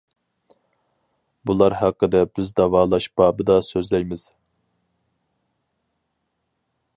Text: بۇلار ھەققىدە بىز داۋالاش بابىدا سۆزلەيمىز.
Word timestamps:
بۇلار 1.49 1.75
ھەققىدە 1.81 2.21
بىز 2.39 2.49
داۋالاش 2.61 3.07
بابىدا 3.21 3.59
سۆزلەيمىز. 3.69 4.25